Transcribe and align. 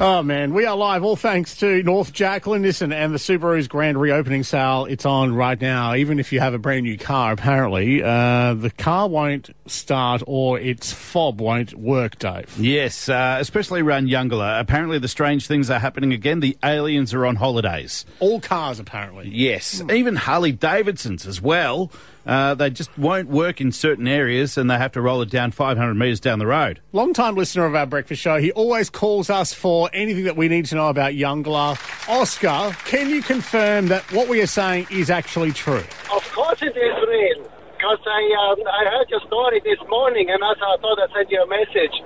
Oh 0.00 0.22
man, 0.22 0.54
we 0.54 0.64
are 0.64 0.76
live. 0.76 1.02
All 1.02 1.16
thanks 1.16 1.56
to 1.56 1.82
North 1.82 2.12
Jacqueline. 2.12 2.62
Listen, 2.62 2.92
and 2.92 3.12
the 3.12 3.18
Subaru's 3.18 3.66
grand 3.66 4.00
reopening 4.00 4.44
sale. 4.44 4.84
It's 4.84 5.04
on 5.04 5.34
right 5.34 5.60
now. 5.60 5.96
Even 5.96 6.20
if 6.20 6.32
you 6.32 6.38
have 6.38 6.54
a 6.54 6.58
brand 6.58 6.84
new 6.84 6.96
car, 6.96 7.32
apparently 7.32 8.00
uh, 8.00 8.54
the 8.54 8.70
car 8.70 9.08
won't 9.08 9.50
start 9.66 10.22
or 10.28 10.60
its 10.60 10.92
fob 10.92 11.40
won't 11.40 11.74
work, 11.74 12.16
Dave. 12.20 12.56
Yes, 12.60 13.08
uh, 13.08 13.38
especially 13.40 13.80
around 13.80 14.06
Eungella. 14.06 14.60
Apparently, 14.60 15.00
the 15.00 15.08
strange 15.08 15.48
things 15.48 15.68
are 15.68 15.80
happening 15.80 16.12
again. 16.12 16.38
The 16.38 16.56
aliens 16.62 17.12
are 17.12 17.26
on 17.26 17.34
holidays. 17.34 18.06
All 18.20 18.40
cars, 18.40 18.78
apparently. 18.78 19.28
Yes, 19.30 19.82
even 19.92 20.14
Harley 20.14 20.52
Davidsons 20.52 21.26
as 21.26 21.42
well. 21.42 21.90
Uh, 22.28 22.54
they 22.54 22.68
just 22.68 22.96
won't 22.98 23.28
work 23.28 23.58
in 23.58 23.72
certain 23.72 24.06
areas, 24.06 24.58
and 24.58 24.70
they 24.70 24.76
have 24.76 24.92
to 24.92 25.00
roll 25.00 25.22
it 25.22 25.30
down 25.30 25.50
500 25.50 25.94
metres 25.94 26.20
down 26.20 26.38
the 26.38 26.46
road. 26.46 26.78
Long 26.92 27.14
time 27.14 27.34
listener 27.36 27.64
of 27.64 27.74
our 27.74 27.86
breakfast 27.86 28.20
show. 28.20 28.36
He 28.36 28.52
always 28.52 28.90
calls 28.90 29.30
us 29.30 29.54
for 29.54 29.88
anything 29.94 30.24
that 30.24 30.36
we 30.36 30.46
need 30.48 30.66
to 30.66 30.74
know 30.74 30.90
about 30.90 31.12
Eungella. 31.12 31.78
Oskar, 32.06 32.76
can 32.84 33.08
you 33.08 33.22
confirm 33.22 33.86
that 33.88 34.02
what 34.12 34.28
we 34.28 34.42
are 34.42 34.46
saying 34.46 34.88
is 34.90 35.08
actually 35.08 35.52
true? 35.52 35.82
Of 36.12 36.30
course 36.34 36.60
it 36.60 36.76
is 36.76 37.08
real. 37.08 37.50
Because 37.72 37.98
I, 38.04 38.52
um, 38.52 38.58
I 38.66 38.90
heard 38.90 39.08
your 39.08 39.20
story 39.26 39.62
this 39.64 39.78
morning 39.88 40.28
and 40.28 40.42
also 40.42 40.60
I 40.60 40.76
thought 40.82 41.00
I'd 41.00 41.08
send 41.16 41.30
you 41.30 41.40
a 41.40 41.46
message. 41.48 41.96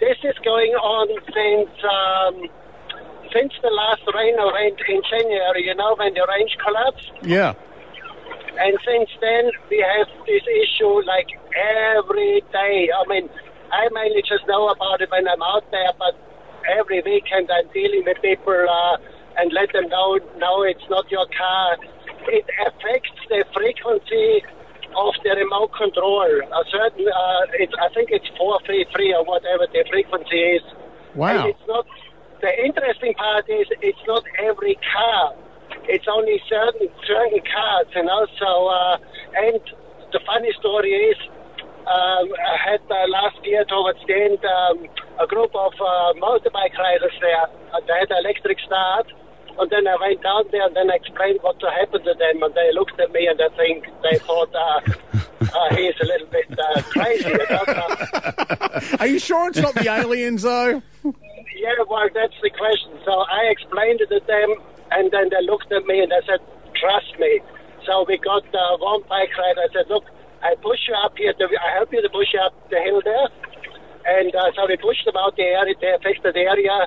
This 0.00 0.16
is 0.24 0.34
going 0.42 0.72
on 0.72 1.06
since 1.30 1.70
um, 1.86 2.50
since 3.32 3.52
the 3.62 3.70
last 3.70 4.02
rain 4.14 4.34
event 4.34 4.80
in 4.88 5.00
January, 5.08 5.66
you 5.66 5.74
know, 5.74 5.94
when 5.96 6.14
the 6.14 6.26
range 6.26 6.56
collapsed. 6.64 7.12
Yeah. 7.22 7.54
And 8.60 8.76
since 8.84 9.08
then, 9.24 9.50
we 9.70 9.80
have 9.80 10.06
this 10.28 10.44
issue 10.44 11.00
like 11.08 11.32
every 11.96 12.44
day. 12.52 12.90
I 12.92 13.08
mean, 13.08 13.28
I 13.72 13.88
mainly 13.92 14.20
just 14.20 14.46
know 14.46 14.68
about 14.68 15.00
it 15.00 15.10
when 15.10 15.26
I'm 15.26 15.42
out 15.42 15.64
there, 15.70 15.92
but 15.98 16.12
every 16.68 17.00
weekend 17.00 17.48
I'm 17.48 17.72
dealing 17.72 18.04
with 18.04 18.20
people 18.20 18.66
uh, 18.68 18.96
and 19.38 19.50
let 19.52 19.72
them 19.72 19.88
know, 19.88 20.20
no, 20.36 20.62
it's 20.62 20.84
not 20.90 21.10
your 21.10 21.24
car. 21.32 21.78
It 22.28 22.44
affects 22.60 23.16
the 23.32 23.44
frequency 23.54 24.44
of 24.92 25.14
the 25.24 25.40
remote 25.40 25.72
control. 25.72 26.28
A 26.28 26.64
certain, 26.68 27.08
uh, 27.08 27.46
it's, 27.56 27.72
I 27.80 27.88
think 27.94 28.10
it's 28.12 28.28
433 28.36 29.14
or 29.14 29.24
whatever 29.24 29.66
the 29.72 29.88
frequency 29.88 30.60
is. 30.60 30.62
Wow. 31.14 31.48
And 31.48 31.48
it's 31.48 31.66
not, 31.66 31.86
the 32.42 32.52
interesting 32.60 33.14
part 33.14 33.48
is 33.48 33.66
it's 33.80 34.04
not 34.06 34.24
every 34.38 34.76
car. 34.92 35.32
It's 35.90 36.06
only 36.08 36.40
certain 36.48 36.88
certain 37.06 37.40
cars, 37.52 37.86
you 37.94 38.04
know. 38.04 38.26
So, 38.38 38.48
uh, 38.68 38.96
and 39.46 39.60
the 40.12 40.20
funny 40.26 40.52
story 40.58 40.90
is, 41.10 41.18
um, 41.86 42.26
I 42.38 42.56
had 42.70 42.80
uh, 42.90 43.06
last 43.08 43.38
year 43.44 43.64
towards 43.64 43.98
the 44.06 44.14
end 44.14 44.38
um, 44.44 44.86
a 45.18 45.26
group 45.26 45.50
of 45.54 45.72
uh, 45.74 46.12
motorbike 46.22 46.76
riders 46.78 47.16
there. 47.20 47.46
Uh, 47.74 47.80
They 47.86 47.96
had 47.98 48.10
electric 48.22 48.58
start, 48.60 49.06
and 49.58 49.68
then 49.70 49.86
I 49.86 49.96
went 50.00 50.22
down 50.22 50.44
there 50.52 50.66
and 50.66 50.74
then 50.76 50.90
I 50.90 50.96
explained 50.96 51.38
what 51.42 51.56
happened 51.62 52.04
to 52.04 52.14
them, 52.14 52.42
and 52.42 52.54
they 52.54 52.70
looked 52.72 52.98
at 53.00 53.10
me 53.12 53.26
and 53.26 53.38
I 53.40 53.48
think 53.56 53.84
they 54.02 54.18
thought 54.18 54.54
uh, 54.54 54.80
uh, 55.58 55.74
he's 55.76 55.94
a 56.00 56.06
little 56.06 56.28
bit 56.28 56.48
uh, 56.58 56.82
crazy. 56.94 57.28
You 57.28 57.46
know? 57.50 57.64
So, 57.66 58.96
Are 59.00 59.06
you 59.06 59.18
sure 59.18 59.48
it's 59.48 59.58
not 59.58 59.74
the 59.74 59.88
aliens, 59.90 60.42
though? 60.42 60.82
Yeah, 61.04 61.84
well, 61.88 62.08
that's 62.14 62.38
the 62.42 62.50
question. 62.50 62.92
So 63.04 63.12
I 63.12 63.48
explained 63.50 64.00
it 64.00 64.08
to 64.08 64.20
them, 64.26 64.54
and 64.90 65.10
then 65.10 65.28
they 65.30 65.42
looked 65.46 65.70
at 65.72 65.84
me 65.86 66.00
and 66.00 66.10
they 66.10 66.22
said, 66.26 66.40
"Trust 66.74 67.18
me." 67.18 67.40
So 67.86 68.04
we 68.06 68.18
got 68.18 68.44
uh, 68.54 68.76
one 68.78 69.02
bike 69.08 69.30
ride. 69.38 69.58
I 69.58 69.68
said, 69.72 69.88
"Look, 69.88 70.04
I 70.42 70.54
push 70.62 70.88
you 70.88 70.94
up 70.94 71.16
here. 71.16 71.32
To, 71.32 71.44
I 71.44 71.70
help 71.74 71.92
you 71.92 72.02
to 72.02 72.08
push 72.10 72.34
up 72.42 72.52
the 72.70 72.80
hill 72.80 73.00
there." 73.04 73.28
And 74.06 74.34
uh, 74.34 74.50
so 74.56 74.66
we 74.66 74.76
pushed 74.76 75.04
them 75.04 75.16
out 75.16 75.36
the 75.36 75.44
area. 75.44 75.74
They 75.80 75.92
affected 75.92 76.34
the 76.34 76.46
area, 76.48 76.86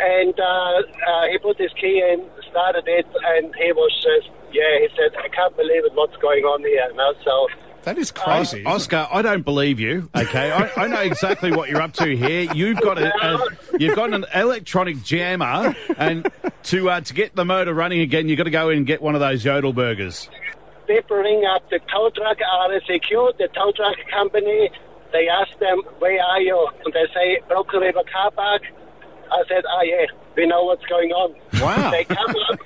and 0.00 0.34
uh, 0.38 0.82
uh, 1.06 1.24
he 1.30 1.38
put 1.38 1.58
his 1.58 1.72
key 1.80 2.00
in, 2.00 2.24
started 2.50 2.84
it, 2.86 3.06
and 3.36 3.54
he 3.56 3.72
was 3.72 3.92
just, 4.00 4.30
yeah. 4.52 4.80
He 4.80 4.88
said, 4.96 5.16
"I 5.16 5.28
can't 5.28 5.56
believe 5.56 5.84
it. 5.84 5.94
What's 5.94 6.16
going 6.16 6.44
on 6.44 6.60
here?" 6.60 6.88
You 6.90 6.96
know, 6.96 7.12
so. 7.24 7.48
That 7.84 7.98
is 7.98 8.10
crazy. 8.10 8.58
isn't 8.58 8.60
it? 8.60 8.66
Oskar, 8.66 9.08
I 9.10 9.22
don't 9.22 9.44
believe 9.44 9.78
you. 9.80 10.08
Okay, 10.14 10.50
I, 10.50 10.84
I 10.84 10.86
know 10.88 11.00
exactly 11.00 11.52
what 11.52 11.68
you're 11.68 11.82
up 11.82 11.92
to 11.94 12.16
here. 12.16 12.50
You've 12.54 12.80
got 12.80 12.98
a, 12.98 13.12
a 13.24 13.78
you've 13.78 13.94
got 13.96 14.12
an 14.12 14.24
electronic 14.34 15.02
jammer, 15.02 15.74
and 15.98 16.28
to 16.64 16.90
uh, 16.90 17.00
to 17.02 17.14
get 17.14 17.34
the 17.36 17.44
motor 17.44 17.74
running 17.74 18.00
again, 18.00 18.28
you've 18.28 18.38
got 18.38 18.44
to 18.44 18.50
go 18.50 18.70
in 18.70 18.78
and 18.78 18.86
get 18.86 19.02
one 19.02 19.14
of 19.14 19.20
those 19.20 19.44
yodel 19.44 19.72
burgers. 19.72 20.28
people 20.86 21.16
ring 21.18 21.44
up 21.54 21.68
the 21.70 21.78
tow 21.90 22.10
truck 22.10 22.38
RACQ, 22.38 23.36
the 23.38 23.48
tow 23.54 23.72
truck 23.72 23.96
company. 24.10 24.70
They 25.12 25.28
ask 25.28 25.56
them, 25.60 25.80
where 26.00 26.20
are 26.22 26.40
you? 26.40 26.68
And 26.84 26.92
they 26.92 27.06
say, 27.14 27.40
Broken 27.46 27.80
River 27.80 28.02
Car 28.12 28.30
Park. 28.32 28.62
I 29.30 29.42
said, 29.48 29.62
oh 29.68 29.82
yeah, 29.82 30.06
we 30.36 30.46
know 30.46 30.64
what's 30.64 30.84
going 30.86 31.10
on. 31.12 31.34
Wow. 31.60 31.90
They 31.92 32.04
come 32.04 32.34
up, 32.50 32.58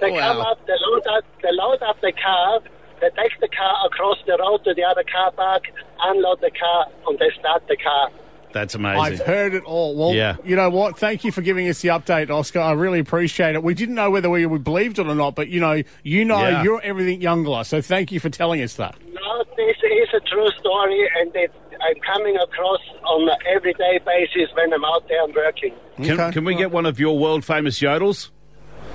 they 0.00 0.10
Wow. 0.12 0.32
come 0.32 0.40
up, 0.42 0.66
they 0.66 0.74
load 0.80 1.06
up, 1.08 1.24
they 1.42 1.48
load 1.52 1.82
up 1.82 2.00
the 2.00 2.12
car, 2.12 2.60
they 3.00 3.10
take 3.20 3.38
the 3.40 3.48
car 3.48 3.86
across 3.86 4.18
the 4.26 4.36
road 4.38 4.64
to 4.64 4.74
the 4.74 4.84
other 4.84 5.04
car 5.10 5.30
park, 5.32 5.64
unload 6.02 6.40
the 6.40 6.50
car, 6.50 6.86
and 7.06 7.18
they 7.18 7.30
start 7.38 7.62
the 7.68 7.76
car. 7.76 8.10
That's 8.52 8.74
amazing. 8.74 9.00
I've 9.00 9.20
heard 9.20 9.52
it 9.52 9.62
all. 9.64 9.94
Well, 9.94 10.14
Yeah. 10.14 10.36
you 10.42 10.56
know 10.56 10.70
what? 10.70 10.98
Thank 10.98 11.22
you 11.22 11.30
for 11.32 11.42
giving 11.42 11.68
us 11.68 11.82
the 11.82 11.90
update, 11.90 12.30
Oskar. 12.30 12.60
I 12.60 12.72
really 12.72 12.98
appreciate 12.98 13.54
it. 13.54 13.62
We 13.62 13.74
didn't 13.74 13.94
know 13.94 14.10
whether 14.10 14.30
we 14.30 14.46
believed 14.46 14.98
it 14.98 15.06
or 15.06 15.14
not, 15.14 15.34
but 15.34 15.48
you 15.48 15.60
know, 15.60 15.82
you 16.02 16.24
know, 16.24 16.40
Yeah. 16.40 16.62
you're 16.62 16.80
everything 16.82 17.20
Eungella. 17.20 17.66
So 17.66 17.82
thank 17.82 18.10
you 18.10 18.20
for 18.20 18.30
telling 18.30 18.62
us 18.62 18.74
that. 18.76 18.94
No, 19.12 19.44
this 19.56 19.76
is 19.84 20.08
a 20.14 20.20
true 20.20 20.48
story, 20.58 21.08
and 21.20 21.30
it, 21.36 21.52
I'm 21.82 22.00
coming 22.00 22.36
across 22.36 22.80
on 23.04 23.28
an 23.28 23.36
everyday 23.54 23.98
basis 24.04 24.48
when 24.54 24.72
I'm 24.72 24.84
out 24.84 25.06
there 25.08 25.22
and 25.24 25.34
working. 25.34 25.74
Can, 25.98 26.18
Okay. 26.18 26.32
can 26.32 26.44
we 26.46 26.54
get 26.54 26.70
one 26.70 26.86
of 26.86 26.98
your 26.98 27.18
world 27.18 27.44
famous 27.44 27.78
yodels? 27.80 28.30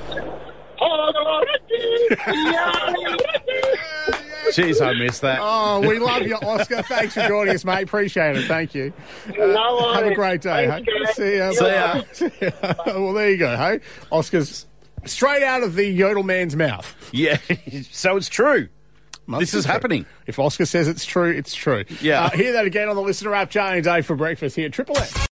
Jeez, 4.56 4.86
I 4.86 4.94
missed 4.94 5.22
that. 5.22 5.40
Oh, 5.42 5.80
we 5.82 6.00
love 6.00 6.24
you, 6.24 6.36
Oskar. 6.36 6.84
Thanks 6.84 7.14
for 7.14 7.28
joining 7.28 7.56
us, 7.56 7.66
mate. 7.66 7.84
Appreciate 7.84 8.38
it. 8.38 8.48
Thank 8.48 8.74
you. 8.76 8.94
No 9.38 9.94
Have 9.94 10.06
a 10.06 10.14
great 10.16 10.42
day. 10.42 10.68
Thanks, 10.68 10.90
hey? 10.92 11.14
See 11.14 11.38
ya. 11.38 11.52
See 11.52 11.66
ya. 11.66 12.02
See 12.14 12.32
ya. 12.42 12.74
well, 12.88 13.14
there 13.14 13.30
you 13.32 13.38
go. 13.38 13.56
Hey, 13.58 13.80
Oskar's 14.12 14.66
straight 15.06 15.44
out 15.44 15.64
of 15.64 15.76
the 15.76 15.86
yodel 15.86 16.24
man's 16.24 16.56
mouth. 16.56 16.96
Yeah, 17.12 17.38
so 17.92 18.16
it's 18.18 18.30
true. 18.30 18.70
Must 19.26 19.40
This 19.40 19.54
is 19.54 19.64
true. 19.64 19.72
happening. 19.72 20.06
If 20.28 20.38
Oskar 20.38 20.66
says 20.66 20.88
it's 20.90 21.06
true, 21.06 21.32
it's 21.32 21.54
true. 21.56 21.86
Yeah. 22.02 22.26
Uh, 22.26 22.30
hear 22.32 22.52
that 22.54 22.66
again 22.66 22.90
on 22.90 22.96
the 22.98 23.02
listener 23.02 23.34
app, 23.34 23.50
Jane 23.50 23.76
and 23.76 23.84
Dave 23.84 24.06
for 24.06 24.16
breakfast 24.18 24.56
here 24.58 24.66
at 24.66 24.74
Triple 24.74 24.98
M. 24.98 25.08